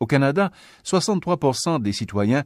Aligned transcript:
Au 0.00 0.06
Canada, 0.06 0.50
63 0.84 1.78
des 1.80 1.92
citoyens 1.92 2.44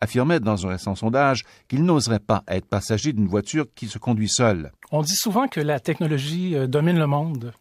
affirmaient 0.00 0.40
dans 0.40 0.66
un 0.66 0.70
récent 0.70 0.94
sondage 0.94 1.44
qu'ils 1.68 1.84
n'oseraient 1.84 2.18
pas 2.18 2.42
être 2.48 2.66
passagers 2.66 3.12
d'une 3.12 3.28
voiture 3.28 3.66
qui 3.74 3.86
se 3.86 3.98
conduit 3.98 4.28
seule. 4.28 4.72
On 4.90 5.02
dit 5.02 5.14
souvent 5.14 5.46
que 5.46 5.60
la 5.60 5.80
technologie 5.80 6.56
euh, 6.56 6.66
domine 6.66 6.98
le 6.98 7.06
monde. 7.06 7.52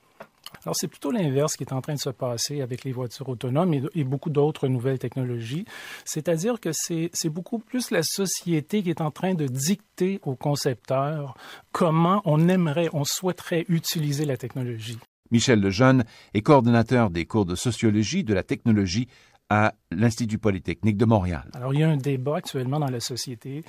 Alors, 0.66 0.76
c'est 0.76 0.88
plutôt 0.88 1.12
l'inverse 1.12 1.56
qui 1.56 1.64
est 1.64 1.74
en 1.74 1.82
train 1.82 1.96
de 1.96 2.00
se 2.00 2.10
passer 2.10 2.62
avec 2.62 2.84
les 2.84 2.92
voitures 2.92 3.30
autonomes 3.30 3.74
et, 3.74 4.04
beaucoup 4.04 4.30
d'autres 4.30 4.68
nouvelles 4.68 5.00
technologies. 5.00 5.66
C'est-à-dire 6.06 6.60
que 6.60 6.70
c'est 6.74 7.30
beaucoup 7.30 7.58
plus 7.58 7.90
la 7.90 8.04
société 8.04 8.84
qui 8.84 8.90
est 8.90 9.02
en 9.02 9.12
train 9.12 9.34
de 9.34 9.48
dicter 9.48 10.20
aux 10.24 10.36
concepteurs 10.36 11.36
comment 11.72 12.22
on 12.26 12.48
aimerait, 12.48 12.90
on 12.94 13.06
souhaiterait 13.06 13.66
utiliser 13.70 14.26
la 14.26 14.38
technologie. 14.38 15.00
Michel 15.32 15.62
Lejeune 15.62 16.04
est 16.34 16.42
coordonnateur 16.42 17.10
des 17.10 17.26
cours 17.26 17.46
de 17.46 17.56
sociologie 17.56 18.24
de 18.24 18.34
la 18.34 18.44
technologie 18.44 19.08
à 19.54 19.74
l'Institut 19.92 20.38
Polytechnique 20.38 20.96
de 20.96 21.04
Montréal. 21.04 21.44
Alors, 21.54 21.74
il 21.74 21.82
y 21.82 21.84
a 21.84 21.90
un 21.90 21.98
débat 21.98 22.38
actuellement 22.38 22.80
dans 22.80 22.90
la 22.90 23.02
société 23.02 23.66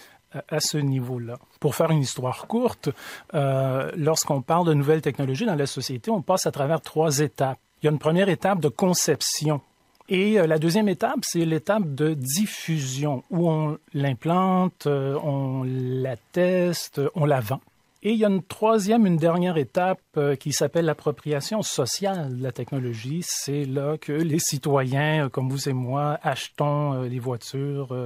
à 0.49 0.61
ce 0.61 0.79
niveau-là. 0.79 1.39
Pour 1.59 1.75
faire 1.75 1.91
une 1.91 1.99
histoire 1.99 2.47
courte, 2.47 2.89
euh, 3.35 3.91
lorsqu'on 3.97 4.43
parle 4.43 4.69
de 4.69 4.75
nouvelles 4.75 5.03
technologies 5.03 5.45
dans 5.45 5.57
la 5.57 5.67
société, 5.67 6.13
on 6.13 6.23
passe 6.23 6.47
à 6.47 6.53
travers 6.53 6.81
trois 6.81 7.19
étapes. 7.19 7.59
Il 7.83 7.87
y 7.87 7.89
a 7.89 7.93
une 7.93 7.99
première 7.99 8.29
étape 8.29 8.61
de 8.61 8.69
conception. 8.69 9.61
Et 10.09 10.39
euh, 10.39 10.47
la 10.47 10.61
deuxième 10.61 10.89
étape, 10.89 11.19
c'est 11.23 11.45
l'étape 11.45 11.93
de 11.97 12.15
diffusion, 12.15 13.25
où 13.31 13.51
on 13.51 13.77
l'implante, 13.93 14.87
euh, 14.87 15.19
on 15.25 15.65
la 15.65 16.17
teste, 16.17 17.01
on 17.17 17.25
la 17.25 17.41
vend. 17.41 17.61
Et 18.05 18.13
il 18.13 18.19
y 18.19 18.25
a 18.25 18.29
une 18.29 18.43
troisième, 18.43 19.07
une 19.07 19.17
dernière 19.17 19.57
étape 19.57 20.01
euh, 20.17 20.35
qui 20.35 20.53
s'appelle 20.53 20.87
l'appropriation 20.87 21.63
sociale 21.63 22.37
de 22.37 22.43
la 22.43 22.51
technologie. 22.51 23.21
C'est 23.25 23.65
là 23.65 23.97
que 23.97 24.11
les 24.11 24.41
citoyens, 24.41 25.27
euh, 25.27 25.29
comme 25.29 25.49
vous 25.49 25.69
et 25.69 25.73
moi, 25.73 26.19
achetons 26.23 26.95
euh, 26.95 27.09
les 27.09 27.21
voitures 27.21 27.97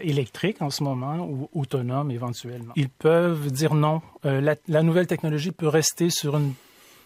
électriques 0.00 0.62
en 0.62 0.70
ce 0.70 0.82
moment 0.82 1.18
ou 1.18 1.50
autonomes 1.52 2.10
éventuellement. 2.10 2.72
Ils 2.76 2.88
peuvent 2.88 3.50
dire 3.50 3.74
non. 3.74 4.00
La, 4.24 4.56
la, 4.68 4.82
nouvelle 4.82 5.06
technologie 5.06 5.52
peut 5.52 5.68
rester 5.68 6.08
sur 6.10 6.36
une 6.36 6.54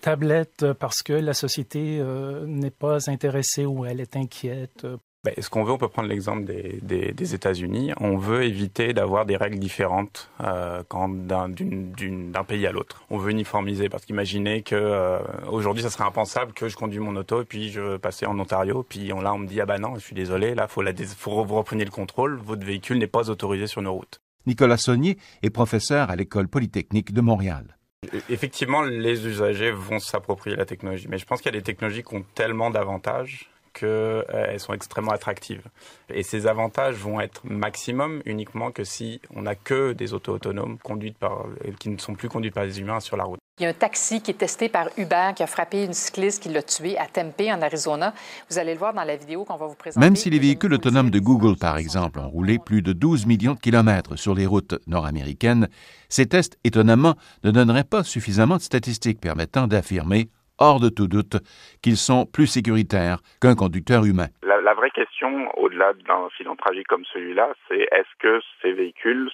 tablette 0.00 0.72
parce 0.74 1.02
que 1.02 1.12
la 1.12 1.34
société 1.34 2.02
n'est 2.46 2.70
pas 2.70 3.10
intéressée 3.10 3.66
ou 3.66 3.84
elle 3.84 4.00
est 4.00 4.16
inquiète 4.16 4.86
ben, 5.22 5.34
ce 5.38 5.50
qu'on 5.50 5.64
veut, 5.64 5.72
on 5.72 5.78
peut 5.78 5.88
prendre 5.88 6.08
l'exemple 6.08 6.44
des, 6.44 6.78
des, 6.80 7.12
des 7.12 7.34
États-Unis. 7.34 7.92
On 8.00 8.16
veut 8.16 8.44
éviter 8.44 8.94
d'avoir 8.94 9.27
des 9.27 9.36
règles 9.36 9.58
différentes 9.58 10.30
euh, 10.40 10.82
d'un 10.90 12.44
pays 12.44 12.66
à 12.66 12.72
l'autre. 12.72 13.04
On 13.10 13.18
veut 13.18 13.30
uniformiser 13.30 13.90
parce 13.90 14.06
qu'imaginez 14.06 14.62
que 14.62 14.74
euh, 14.74 15.18
aujourd'hui, 15.50 15.82
ça 15.82 15.90
serait 15.90 16.04
impensable 16.04 16.54
que 16.54 16.68
je 16.68 16.77
conduis 16.77 17.00
mon 17.00 17.14
auto 17.16 17.42
et 17.42 17.44
puis 17.44 17.70
je 17.70 17.98
passer 17.98 18.24
en 18.24 18.38
Ontario, 18.38 18.82
puis 18.82 19.12
on, 19.12 19.20
là 19.20 19.34
on 19.34 19.38
me 19.38 19.46
dit 19.46 19.60
ah 19.60 19.66
bah 19.66 19.78
non, 19.78 19.94
je 19.96 20.00
suis 20.00 20.14
désolé, 20.14 20.54
là 20.54 20.68
faut 20.68 20.80
la 20.80 20.94
faut 20.94 21.44
vous 21.44 21.55
repreniez 21.55 21.84
le 21.84 21.90
contrôle, 21.90 22.36
votre 22.36 22.64
véhicule 22.64 22.96
n'est 22.96 23.06
pas 23.06 23.28
autorisé 23.28 23.66
sur 23.66 23.82
nos 23.82 23.92
routes. 23.92 24.20
Nicolas 24.46 24.78
Saunier 24.78 25.18
est 25.42 25.50
professeur 25.50 26.08
à 26.08 26.16
l'école 26.16 26.48
polytechnique 26.48 27.12
de 27.12 27.20
Montréal. 27.20 27.77
Effectivement, 28.30 28.80
les 28.80 29.27
usagers 29.27 29.70
vont 29.70 29.98
s'approprier 29.98 30.56
la 30.56 30.64
technologie, 30.64 31.08
mais 31.10 31.18
je 31.18 31.27
pense 31.27 31.42
qu'il 31.42 31.52
y 31.52 31.56
a 31.56 31.58
des 31.58 31.64
technologies 31.64 32.02
qui 32.02 32.14
ont 32.14 32.24
tellement 32.34 32.70
d'avantages 32.70 33.49
qu'elles 33.72 33.88
euh, 33.88 34.58
sont 34.58 34.72
extrêmement 34.72 35.12
attractives. 35.12 35.62
Et 36.12 36.22
ces 36.22 36.46
avantages 36.46 36.96
vont 36.96 37.20
être 37.20 37.42
maximum 37.44 38.22
uniquement 38.24 38.70
que 38.70 38.84
si 38.84 39.20
on 39.34 39.42
n'a 39.42 39.54
que 39.54 39.92
des 39.92 40.12
autos 40.12 40.32
autonomes 40.32 40.78
conduites 40.78 41.18
par, 41.18 41.46
euh, 41.46 41.72
qui 41.78 41.88
ne 41.88 41.98
sont 41.98 42.14
plus 42.14 42.28
conduites 42.28 42.54
par 42.54 42.64
des 42.64 42.80
humains 42.80 43.00
sur 43.00 43.16
la 43.16 43.24
route. 43.24 43.38
Il 43.58 43.64
y 43.64 43.66
a 43.66 43.68
un 43.68 43.74
taxi 43.74 44.22
qui 44.22 44.30
est 44.30 44.34
testé 44.34 44.70
par 44.70 44.88
Uber 44.96 45.32
qui 45.36 45.42
a 45.42 45.46
frappé 45.46 45.84
une 45.84 45.92
cycliste 45.92 46.42
qui 46.42 46.48
l'a 46.48 46.62
tué 46.62 46.96
à 46.96 47.06
Tempe, 47.06 47.42
en 47.42 47.60
Arizona. 47.60 48.14
Vous 48.48 48.58
allez 48.58 48.72
le 48.72 48.78
voir 48.78 48.94
dans 48.94 49.04
la 49.04 49.16
vidéo 49.16 49.44
qu'on 49.44 49.56
va 49.56 49.66
vous 49.66 49.74
présenter. 49.74 50.02
Même 50.02 50.16
si 50.16 50.30
les 50.30 50.38
véhicules 50.38 50.72
autonomes 50.72 51.10
de 51.10 51.18
Google, 51.18 51.58
par 51.58 51.77
exemple, 51.77 52.20
ont 52.20 52.28
roulé 52.30 52.58
plus 52.58 52.80
de 52.80 52.94
12 52.94 53.27
millions 53.27 53.52
de 53.52 53.60
kilomètres 53.60 54.16
sur 54.16 54.34
les 54.34 54.46
routes 54.46 54.77
nord-américaines, 54.86 55.68
ces 56.08 56.24
tests, 56.24 56.58
étonnamment, 56.64 57.16
ne 57.44 57.50
donneraient 57.50 57.84
pas 57.84 58.02
suffisamment 58.02 58.56
de 58.56 58.62
statistiques 58.62 59.20
permettant 59.20 59.66
d'affirmer 59.66 60.30
hors 60.60 60.78
de 60.78 60.88
tout 60.88 61.08
doute 61.08 61.36
qu'ils 61.82 61.96
sont 61.96 62.26
plus 62.26 62.46
sécuritaires 62.46 63.18
qu'un 63.40 63.54
conducteur 63.54 64.04
humain. 64.04 64.28
La, 64.42 64.74
vraie 64.74 64.90
question, 64.90 65.50
au-delà 65.58 65.92
d'un 66.06 66.26
incident 66.26 66.54
tragique 66.56 66.86
comme 66.86 67.04
celui-là, 67.12 67.48
c'est 67.68 67.80
est-ce 67.80 68.14
que 68.18 68.40
ces 68.62 68.72
véhicules 68.72 69.28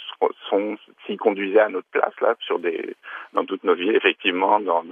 sont, 0.48 0.76
s'ils 1.04 1.18
conduisaient 1.18 1.60
à 1.60 1.68
notre 1.68 1.86
place, 1.88 2.14
là, 2.20 2.34
sur 2.40 2.58
des, 2.58 2.96
dans 3.32 3.44
toutes 3.44 3.62
nos 3.62 3.74
villes, 3.74 3.94
effectivement, 3.94 4.58
dans, 4.60 4.82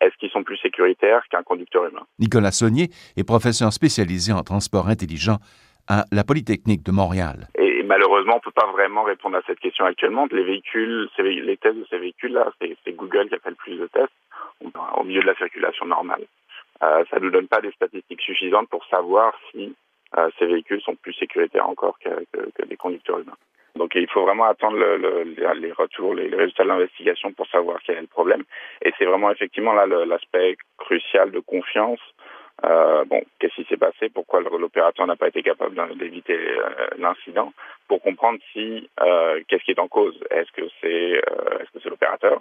est-ce 0.00 0.16
qu'ils 0.18 0.30
sont 0.30 0.44
plus 0.44 0.56
sécuritaires 0.58 1.22
qu'un 1.30 1.42
conducteur 1.42 1.86
humain? 1.86 2.06
Nicolas 2.18 2.52
Saunier 2.52 2.88
est 3.16 3.24
professeur 3.24 3.72
spécialisé 3.72 4.32
en 4.32 4.42
transport 4.42 4.88
intelligent 4.88 5.38
à 5.88 6.04
la 6.12 6.24
Polytechnique 6.24 6.84
de 6.84 6.92
Montréal. 6.92 7.48
Et 7.58 7.82
malheureusement, 7.82 8.34
on 8.34 8.36
ne 8.36 8.40
peut 8.40 8.50
pas 8.50 8.70
vraiment 8.72 9.04
répondre 9.04 9.36
à 9.36 9.42
cette 9.46 9.60
question 9.60 9.84
actuellement. 9.84 10.26
Les 10.30 10.44
véhicules, 10.44 11.08
les 11.18 11.56
tests 11.56 11.76
de 11.76 11.86
ces 11.90 11.98
véhicules-là, 11.98 12.50
c'est 12.60 12.92
Google 12.92 13.28
qui 13.28 13.34
a 13.34 13.38
fait 13.38 13.50
le 13.50 13.56
plus 13.56 13.76
de 13.76 13.86
tests 13.86 14.12
au 14.96 15.04
milieu 15.04 15.20
de 15.20 15.26
la 15.26 15.34
circulation 15.34 15.86
normale. 15.86 16.24
Euh, 16.82 17.04
ça 17.10 17.18
ne 17.18 17.24
nous 17.24 17.30
donne 17.30 17.48
pas 17.48 17.60
des 17.60 17.70
statistiques 17.72 18.20
suffisantes 18.20 18.68
pour 18.68 18.84
savoir 18.86 19.34
si 19.50 19.74
euh, 20.18 20.30
ces 20.38 20.46
véhicules 20.46 20.80
sont 20.82 20.94
plus 20.94 21.14
sécuritaires 21.14 21.68
encore 21.68 21.98
que, 21.98 22.10
que, 22.32 22.50
que 22.54 22.66
des 22.66 22.76
conducteurs 22.76 23.18
humains. 23.18 23.36
Donc 23.76 23.94
il 23.94 24.08
faut 24.08 24.22
vraiment 24.22 24.44
attendre 24.44 24.76
le, 24.78 24.96
le, 24.96 25.22
les 25.54 25.72
retours, 25.72 26.14
les, 26.14 26.34
résultats 26.34 26.64
de 26.64 26.68
l'investigation 26.68 27.32
pour 27.32 27.46
savoir 27.48 27.78
quel 27.84 27.98
est 27.98 28.02
le 28.02 28.06
problème. 28.06 28.42
Et 28.82 28.92
c'est 28.98 29.04
vraiment 29.04 29.30
effectivement 29.30 29.72
là 29.72 29.86
l'aspect 29.86 30.56
crucial 30.78 31.30
de 31.30 31.40
confiance 31.40 32.00
euh, 32.64 33.04
bon, 33.04 33.22
qu'est-ce 33.38 33.54
qui 33.54 33.64
s'est 33.68 33.76
passé? 33.76 34.08
Pourquoi 34.08 34.40
l'opérateur 34.40 35.06
n'a 35.06 35.16
pas 35.16 35.28
été 35.28 35.42
capable 35.42 35.76
d'éviter 35.98 36.38
l'incident? 36.96 37.52
Pour 37.86 38.00
comprendre 38.00 38.38
si 38.54 38.88
qu'est-ce 39.46 39.62
qui 39.62 39.72
est 39.72 39.78
en 39.78 39.88
cause? 39.88 40.18
Est-ce 40.30 40.50
que 40.52 40.62
c'est 40.80 41.20
l'opérateur 41.90 42.40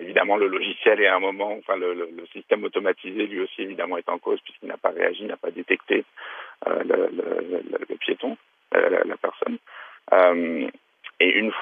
Évidemment, 0.00 0.36
le 0.36 0.48
logiciel 0.48 1.00
est 1.00 1.06
à 1.06 1.16
un 1.16 1.20
moment, 1.20 1.52
enfin 1.58 1.76
le, 1.76 2.08
système 2.32 2.64
automatisé 2.64 3.26
lui 3.26 3.40
aussi 3.40 3.62
évidemment 3.62 3.96
est 3.96 4.08
en 4.08 4.18
cause 4.18 4.40
puisqu'il 4.42 4.68
n'a 4.68 4.76
pas 4.76 4.90
réagi, 4.90 5.24
n'a 5.24 5.36
pas 5.36 5.50
détecté 5.50 6.04
le, 6.66 7.08
le, 7.88 7.96
piéton, 7.96 8.36
la, 8.72 8.88
la, 8.88 9.16
personne. 9.16 9.58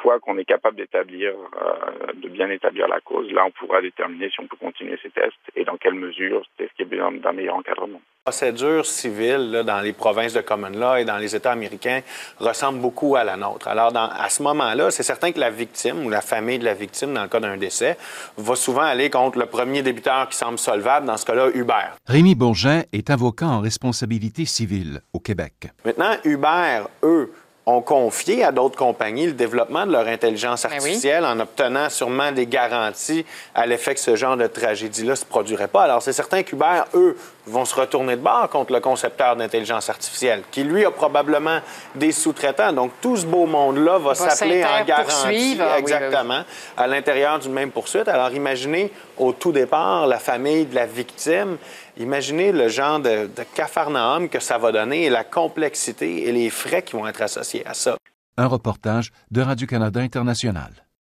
Fois 0.07 0.21
qu'on 0.21 0.39
est 0.39 0.45
capable 0.45 0.77
d'établir, 0.77 1.33
euh, 1.33 2.13
de 2.23 2.29
bien 2.29 2.49
établir 2.49 2.87
la 2.87 3.01
cause, 3.01 3.29
là, 3.33 3.45
on 3.45 3.51
pourra 3.51 3.83
déterminer 3.83 4.31
si 4.31 4.39
on 4.39 4.47
peut 4.47 4.57
continuer 4.57 4.97
ces 5.03 5.11
tests 5.11 5.35
et 5.57 5.65
dans 5.65 5.77
quelle 5.77 5.95
mesure 5.95 6.45
est-ce 6.61 6.69
qu'il 6.77 6.85
y 6.85 6.89
a 6.89 6.91
besoin 6.91 7.11
d'un 7.11 7.33
meilleur 7.33 7.57
encadrement. 7.57 8.01
La 8.25 8.31
procédure 8.31 8.87
civile 8.87 9.51
là, 9.51 9.65
dans 9.65 9.81
les 9.81 9.93
provinces 9.93 10.33
de 10.33 10.43
common 10.43 10.71
law 10.71 10.95
et 10.95 11.05
dans 11.05 11.17
les 11.17 11.35
États 11.35 11.51
américains 11.51 12.03
ressemble 12.39 12.79
beaucoup 12.79 13.17
à 13.17 13.25
la 13.25 13.37
nôtre. 13.37 13.67
Alors, 13.67 13.91
dans, 13.91 14.09
à 14.09 14.29
ce 14.29 14.45
moment-là, 14.45 14.93
c'est 14.93 15.03
certain 15.03 15.33
que 15.33 15.41
la 15.41 15.51
victime 15.51 16.07
ou 16.07 16.09
la 16.09 16.21
famille 16.21 16.61
de 16.61 16.65
la 16.65 16.75
victime, 16.75 17.13
dans 17.13 17.23
le 17.23 17.29
cas 17.29 17.41
d'un 17.41 17.57
décès, 17.57 17.97
va 18.37 18.55
souvent 18.55 18.83
aller 18.83 19.11
contre 19.11 19.41
le 19.41 19.47
premier 19.47 19.83
débiteur 19.83 20.29
qui 20.29 20.37
semble 20.37 20.59
solvable, 20.59 21.07
dans 21.07 21.17
ce 21.17 21.27
cas-là, 21.27 21.49
Uber. 21.53 21.97
Rémi 22.07 22.37
Bourgin 22.37 22.85
est 22.93 23.11
avocat 23.11 23.47
en 23.47 23.61
responsabilité 23.61 24.45
civile 24.45 25.01
au 25.13 25.19
Québec. 25.19 25.69
Maintenant, 25.85 26.15
Uber, 26.25 26.85
eux, 27.03 27.33
ont 27.69 27.81
confié 27.81 28.45
à 28.45 28.53
d'autres 28.53 28.77
compagnies 28.77 29.27
le 29.27 29.33
développement 29.33 29.87
de 29.87 29.91
leur 29.91 30.07
intelligence 30.07 30.63
ben 30.63 30.73
artificielle 30.73 31.25
en 31.25 31.41
obtenant 31.41 31.91
sûrement 31.91 32.31
des 32.31 32.47
garanties 32.47 33.27
à 33.57 33.67
l'effet 33.67 33.95
que 33.95 34.01
ce 34.01 34.15
genre 34.15 34.37
de 34.37 34.47
tragédie-là 34.47 35.11
ne 35.11 35.15
se 35.17 35.25
produirait 35.25 35.67
pas. 35.67 35.83
Alors, 35.83 36.01
c'est 36.01 36.13
certain 36.13 36.45
qu'Uber, 36.45 36.83
eux, 36.95 37.17
vont 37.45 37.65
se 37.65 37.75
retourner 37.75 38.15
de 38.15 38.21
bord 38.21 38.49
contre 38.51 38.73
le 38.73 38.79
concepteur 38.79 39.35
d'intelligence 39.35 39.91
artificielle, 39.91 40.43
qui, 40.53 40.63
lui, 40.63 40.85
a 40.85 40.93
probablement 40.93 41.59
des 41.97 42.13
sous-traitants. 42.13 42.73
Donc, 42.73 42.93
tout 43.01 43.17
ce 43.17 43.27
beau 43.27 43.47
monde-là 43.47 43.99
va, 43.99 44.15
s'appeler 44.15 44.65
en 44.65 44.85
garantie, 44.85 45.59
ah 45.61 45.79
exactement, 45.79 46.43
à 46.77 46.87
l'intérieur 46.87 47.41
d'une 47.41 47.53
même 47.53 47.73
poursuite. 47.73 48.07
Alors, 48.07 48.31
imaginez, 48.33 48.93
au 49.19 49.33
tout 49.33 49.51
départ, 49.51 50.07
la 50.07 50.21
famille 50.21 50.67
de 50.67 50.75
la 50.77 50.87
victime 50.87 51.57
Imaginez 51.99 52.53
le 52.53 52.69
genre 52.69 53.01
de, 53.01 53.29
cafarnaum 53.55 54.29
que 54.29 54.39
ça 54.39 54.59
va 54.59 54.71
donner 54.71 55.05
et 55.05 55.11
la 55.11 55.25
complexité 55.25 56.29
et 56.29 56.33
les 56.33 56.51
frais 56.51 56.83
qui 56.83 56.95
vont 56.95 57.07
être 57.07 57.23
associés 57.23 57.67
à 57.67 57.73
ça. 57.73 57.97
Un 58.37 58.47
reportage 58.47 59.13
de 59.31 59.41
Radio-Canada 59.41 60.01
International. 60.01 60.86